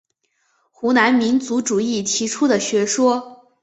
[0.71, 3.45] 湖南民族主义提出的学说。